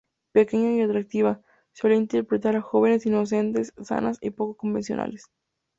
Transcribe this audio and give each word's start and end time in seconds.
Pequeña 0.33 0.71
y 0.71 0.81
atractiva, 0.81 1.43
solía 1.73 1.97
interpretar 1.97 2.55
a 2.55 2.61
jóvenes 2.61 3.05
inocentes, 3.05 3.71
sanas 3.83 4.17
y 4.19 4.31
poco 4.31 4.57
convencionales. 4.57 5.27